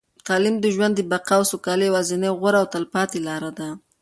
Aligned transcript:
تعلیم 0.27 0.55
د 0.61 0.65
ژوند 0.75 0.93
د 0.95 1.01
بقا 1.11 1.35
او 1.39 1.43
سوکالۍ 1.51 1.85
یوازینۍ، 1.87 2.29
غوره 2.39 2.57
او 2.61 2.67
تلپاتې 2.73 3.19
لاره 3.27 3.51
ده. 3.57 3.69